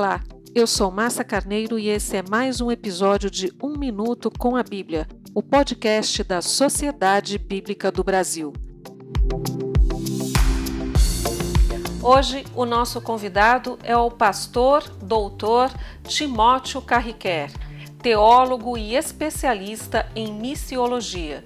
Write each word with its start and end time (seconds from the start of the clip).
Olá, 0.00 0.18
eu 0.54 0.66
sou 0.66 0.90
Massa 0.90 1.22
Carneiro 1.22 1.78
e 1.78 1.90
esse 1.90 2.16
é 2.16 2.22
mais 2.22 2.58
um 2.62 2.70
episódio 2.70 3.30
de 3.30 3.52
Um 3.62 3.76
Minuto 3.76 4.30
com 4.30 4.56
a 4.56 4.62
Bíblia, 4.62 5.06
o 5.34 5.42
podcast 5.42 6.24
da 6.24 6.40
Sociedade 6.40 7.36
Bíblica 7.36 7.92
do 7.92 8.02
Brasil. 8.02 8.50
Hoje, 12.02 12.46
o 12.56 12.64
nosso 12.64 12.98
convidado 13.02 13.78
é 13.82 13.94
o 13.94 14.10
pastor 14.10 14.88
doutor 15.02 15.70
Timóteo 16.04 16.80
Carriquer, 16.80 17.52
teólogo 18.02 18.78
e 18.78 18.96
especialista 18.96 20.10
em 20.16 20.32
missiologia. 20.32 21.44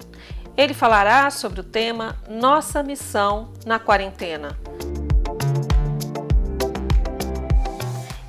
Ele 0.55 0.73
falará 0.73 1.29
sobre 1.29 1.59
o 1.59 1.63
tema 1.63 2.17
Nossa 2.29 2.81
Missão 2.81 3.51
na 3.65 3.79
Quarentena. 3.79 4.57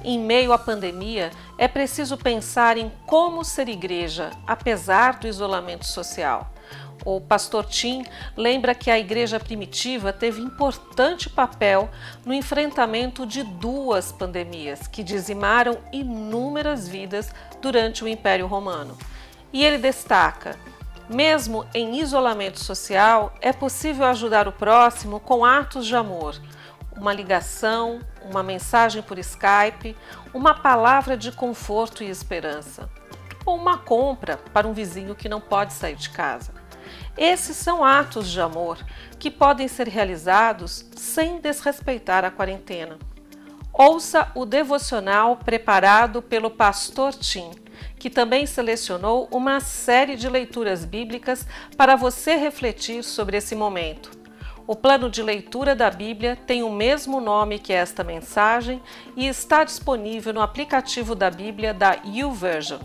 Em 0.08 0.20
meio 0.20 0.52
à 0.52 0.58
pandemia, 0.58 1.32
é 1.58 1.66
preciso 1.66 2.16
pensar 2.16 2.76
em 2.76 2.92
como 3.06 3.42
ser 3.42 3.68
igreja, 3.68 4.30
apesar 4.46 5.18
do 5.18 5.26
isolamento 5.26 5.84
social. 5.84 6.48
O 7.04 7.20
pastor 7.20 7.64
Tim 7.64 8.04
lembra 8.36 8.72
que 8.72 8.88
a 8.88 9.00
igreja 9.00 9.40
primitiva 9.40 10.12
teve 10.12 10.40
importante 10.40 11.28
papel 11.28 11.90
no 12.24 12.32
enfrentamento 12.32 13.26
de 13.26 13.42
duas 13.42 14.12
pandemias 14.12 14.86
que 14.86 15.02
dizimaram 15.02 15.76
inúmeras 15.92 16.86
vidas 16.86 17.34
durante 17.60 18.04
o 18.04 18.08
Império 18.08 18.46
Romano. 18.46 18.96
E 19.52 19.64
ele 19.64 19.78
destaca: 19.78 20.56
mesmo 21.10 21.66
em 21.74 21.98
isolamento 21.98 22.60
social, 22.60 23.34
é 23.40 23.52
possível 23.52 24.06
ajudar 24.06 24.46
o 24.46 24.52
próximo 24.52 25.18
com 25.18 25.44
atos 25.44 25.84
de 25.84 25.96
amor 25.96 26.40
uma 26.96 27.12
ligação, 27.12 28.00
uma 28.22 28.42
mensagem 28.42 29.02
por 29.02 29.18
Skype, 29.18 29.96
uma 30.32 30.54
palavra 30.54 31.16
de 31.16 31.30
conforto 31.30 32.02
e 32.02 32.08
esperança, 32.08 32.88
ou 33.44 33.56
uma 33.56 33.78
compra 33.78 34.38
para 34.52 34.66
um 34.66 34.72
vizinho 34.72 35.14
que 35.14 35.28
não 35.28 35.40
pode 35.40 35.72
sair 35.72 35.96
de 35.96 36.10
casa. 36.10 36.52
Esses 37.16 37.56
são 37.56 37.84
atos 37.84 38.28
de 38.28 38.40
amor 38.40 38.78
que 39.18 39.30
podem 39.30 39.68
ser 39.68 39.88
realizados 39.88 40.84
sem 40.94 41.40
desrespeitar 41.40 42.24
a 42.24 42.30
quarentena. 42.30 42.98
Ouça 43.72 44.30
o 44.34 44.46
devocional 44.46 45.36
preparado 45.36 46.22
pelo 46.22 46.50
pastor 46.50 47.12
Tim, 47.12 47.50
que 47.98 48.08
também 48.08 48.46
selecionou 48.46 49.28
uma 49.30 49.60
série 49.60 50.16
de 50.16 50.28
leituras 50.28 50.84
bíblicas 50.84 51.46
para 51.76 51.96
você 51.96 52.36
refletir 52.36 53.02
sobre 53.02 53.36
esse 53.36 53.54
momento. 53.54 54.15
O 54.68 54.74
plano 54.74 55.08
de 55.08 55.22
leitura 55.22 55.76
da 55.76 55.88
Bíblia 55.88 56.34
tem 56.34 56.64
o 56.64 56.72
mesmo 56.72 57.20
nome 57.20 57.56
que 57.56 57.72
esta 57.72 58.02
mensagem 58.02 58.82
e 59.16 59.28
está 59.28 59.62
disponível 59.62 60.34
no 60.34 60.40
aplicativo 60.40 61.14
da 61.14 61.30
Bíblia 61.30 61.72
da 61.72 61.92
YouVersion. 62.04 62.80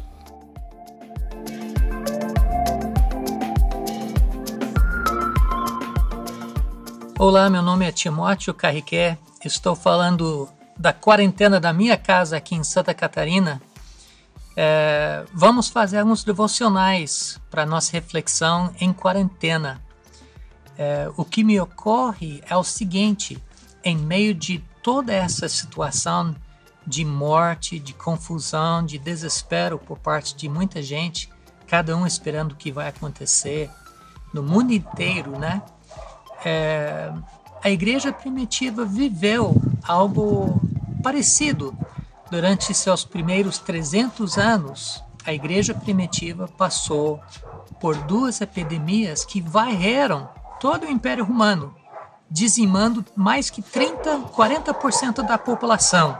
Olá, 7.18 7.50
meu 7.50 7.64
nome 7.64 7.88
é 7.88 7.92
Timóteo 7.92 8.54
Carriqué. 8.54 9.18
Estou 9.44 9.76
falando 9.76 10.48
da 10.78 10.94
quarentena 10.94 11.60
da 11.60 11.74
minha 11.74 11.98
casa 11.98 12.38
aqui 12.38 12.54
em 12.54 12.64
Santa 12.64 12.94
Catarina. 12.94 13.60
É, 14.56 15.24
vamos 15.34 15.68
fazer 15.68 15.98
alguns 15.98 16.24
devocionais 16.24 17.40
para 17.50 17.66
nossa 17.66 17.92
reflexão 17.94 18.72
em 18.80 18.94
quarentena 18.94 19.82
é, 20.82 21.12
o 21.16 21.24
que 21.24 21.44
me 21.44 21.62
ocorre 21.62 22.42
é 22.50 22.58
o 22.58 22.64
seguinte: 22.64 23.38
em 23.84 23.96
meio 23.96 24.34
de 24.34 24.58
toda 24.82 25.14
essa 25.14 25.48
situação 25.48 26.36
de 26.88 27.06
morte, 27.06 27.78
de 27.78 27.94
confusão, 27.94 28.84
de 28.84 28.98
desespero 28.98 29.78
por 29.78 30.00
parte 30.00 30.36
de 30.36 30.50
muita 30.50 30.82
gente, 30.82 31.30
cada 31.68 31.96
um 31.96 32.08
esperando 32.08 32.54
o 32.54 32.56
que 32.56 32.72
vai 32.72 32.88
acontecer 32.88 33.70
no 34.34 34.42
mundo 34.42 34.74
inteiro, 34.74 35.38
né? 35.38 35.62
É, 36.44 37.14
a 37.64 37.70
igreja 37.70 38.12
primitiva 38.12 38.84
viveu 38.84 39.56
algo 39.84 40.60
parecido 41.04 41.78
durante 42.32 42.74
seus 42.74 43.06
primeiros 43.06 43.60
300 43.60 44.40
anos. 44.40 45.04
A 45.24 45.32
igreja 45.32 45.76
primitiva 45.76 46.48
passou 46.48 47.22
por 47.80 47.96
duas 47.96 48.42
epidemias 48.42 49.24
que 49.24 49.40
varreram 49.40 50.41
todo 50.62 50.86
o 50.86 50.90
Império 50.90 51.26
Romano, 51.26 51.74
dizimando 52.30 53.04
mais 53.16 53.50
que 53.50 53.64
30, 53.64 54.30
40% 54.32 55.26
da 55.26 55.36
população. 55.36 56.16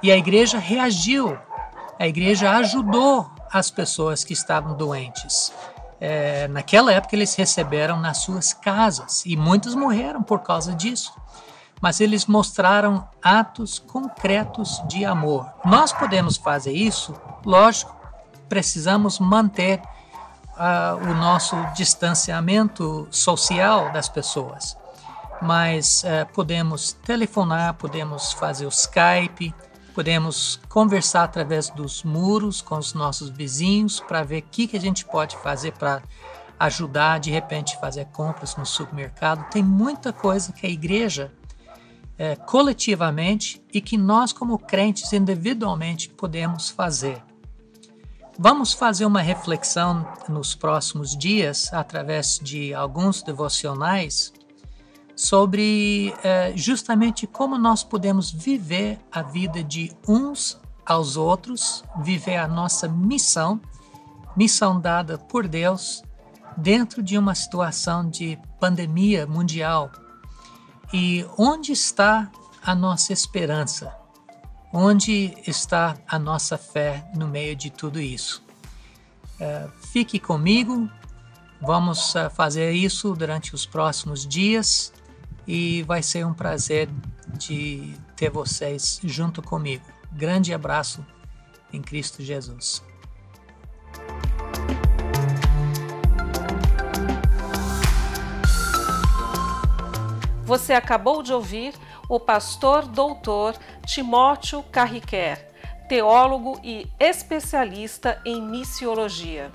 E 0.00 0.12
a 0.12 0.16
igreja 0.16 0.58
reagiu, 0.58 1.36
a 1.98 2.06
igreja 2.06 2.52
ajudou 2.52 3.28
as 3.52 3.68
pessoas 3.68 4.22
que 4.22 4.32
estavam 4.32 4.76
doentes. 4.76 5.52
É, 6.00 6.46
naquela 6.48 6.92
época 6.92 7.16
eles 7.16 7.34
receberam 7.34 7.98
nas 7.98 8.18
suas 8.18 8.52
casas 8.52 9.26
e 9.26 9.36
muitos 9.36 9.74
morreram 9.74 10.22
por 10.22 10.38
causa 10.40 10.72
disso. 10.72 11.12
Mas 11.80 12.00
eles 12.00 12.26
mostraram 12.26 13.08
atos 13.20 13.80
concretos 13.80 14.80
de 14.86 15.04
amor. 15.04 15.52
Nós 15.64 15.92
podemos 15.92 16.36
fazer 16.36 16.72
isso, 16.72 17.12
lógico, 17.44 17.92
precisamos 18.48 19.18
manter 19.18 19.82
uh, 20.62 21.10
o 21.10 21.14
nosso 21.14 21.56
distanciamento 21.74 23.08
social 23.10 23.90
das 23.90 24.08
pessoas. 24.08 24.76
Mas 25.40 26.04
uh, 26.04 26.32
podemos 26.32 26.92
telefonar, 26.92 27.74
podemos 27.74 28.32
fazer 28.32 28.64
o 28.64 28.68
Skype, 28.68 29.52
podemos 29.92 30.60
conversar 30.68 31.24
através 31.24 31.68
dos 31.68 32.04
muros 32.04 32.60
com 32.62 32.78
os 32.78 32.94
nossos 32.94 33.28
vizinhos 33.28 33.98
para 33.98 34.22
ver 34.22 34.38
o 34.38 34.46
que, 34.50 34.68
que 34.68 34.76
a 34.76 34.80
gente 34.80 35.04
pode 35.04 35.36
fazer 35.38 35.72
para 35.72 36.00
ajudar, 36.60 37.18
de 37.18 37.30
repente, 37.30 37.76
fazer 37.80 38.04
compras 38.06 38.54
no 38.56 38.64
supermercado. 38.64 39.50
Tem 39.50 39.64
muita 39.64 40.12
coisa 40.12 40.52
que 40.52 40.64
a 40.64 40.70
igreja, 40.70 41.32
é, 42.16 42.36
coletivamente, 42.36 43.60
e 43.72 43.80
que 43.80 43.98
nós, 43.98 44.32
como 44.32 44.56
crentes, 44.56 45.12
individualmente, 45.12 46.08
podemos 46.08 46.70
fazer. 46.70 47.20
Vamos 48.38 48.72
fazer 48.72 49.04
uma 49.04 49.20
reflexão 49.20 50.06
nos 50.26 50.54
próximos 50.54 51.14
dias, 51.14 51.70
através 51.72 52.38
de 52.42 52.72
alguns 52.72 53.22
devocionais, 53.22 54.32
sobre 55.14 56.14
eh, 56.24 56.52
justamente 56.56 57.26
como 57.26 57.58
nós 57.58 57.84
podemos 57.84 58.30
viver 58.30 58.98
a 59.12 59.22
vida 59.22 59.62
de 59.62 59.94
uns 60.08 60.58
aos 60.84 61.18
outros, 61.18 61.84
viver 62.00 62.36
a 62.36 62.48
nossa 62.48 62.88
missão, 62.88 63.60
missão 64.34 64.80
dada 64.80 65.18
por 65.18 65.46
Deus, 65.46 66.02
dentro 66.56 67.02
de 67.02 67.18
uma 67.18 67.34
situação 67.34 68.08
de 68.08 68.38
pandemia 68.58 69.26
mundial. 69.26 69.92
E 70.90 71.26
onde 71.36 71.72
está 71.72 72.30
a 72.64 72.74
nossa 72.74 73.12
esperança? 73.12 74.01
Onde 74.74 75.34
está 75.46 75.98
a 76.08 76.18
nossa 76.18 76.56
fé 76.56 77.04
no 77.14 77.28
meio 77.28 77.54
de 77.54 77.68
tudo 77.68 78.00
isso? 78.00 78.42
Uh, 79.38 79.70
fique 79.92 80.18
comigo, 80.18 80.88
vamos 81.60 82.14
uh, 82.14 82.30
fazer 82.30 82.72
isso 82.72 83.14
durante 83.14 83.54
os 83.54 83.66
próximos 83.66 84.26
dias 84.26 84.90
e 85.46 85.82
vai 85.82 86.02
ser 86.02 86.24
um 86.24 86.32
prazer 86.32 86.88
de 87.36 87.94
ter 88.16 88.30
vocês 88.30 88.98
junto 89.04 89.42
comigo. 89.42 89.84
Grande 90.10 90.54
abraço 90.54 91.04
em 91.70 91.82
Cristo 91.82 92.22
Jesus. 92.22 92.82
Você 100.46 100.72
acabou 100.72 101.22
de 101.22 101.32
ouvir 101.32 101.74
o 102.08 102.20
pastor 102.20 102.86
doutor 102.86 103.54
Timóteo 103.92 104.62
Carriquer, 104.62 105.52
teólogo 105.86 106.58
e 106.64 106.86
especialista 106.98 108.18
em 108.24 108.40
missiologia. 108.40 109.52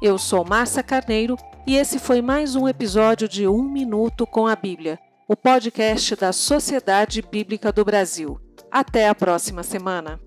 Eu 0.00 0.16
sou 0.16 0.42
Márcia 0.42 0.82
Carneiro 0.82 1.36
e 1.66 1.76
esse 1.76 1.98
foi 1.98 2.22
mais 2.22 2.56
um 2.56 2.66
episódio 2.66 3.28
de 3.28 3.46
Um 3.46 3.62
Minuto 3.64 4.26
com 4.26 4.46
a 4.46 4.56
Bíblia, 4.56 4.98
o 5.28 5.36
podcast 5.36 6.16
da 6.16 6.32
Sociedade 6.32 7.20
Bíblica 7.20 7.70
do 7.70 7.84
Brasil. 7.84 8.40
Até 8.72 9.10
a 9.10 9.14
próxima 9.14 9.62
semana. 9.62 10.18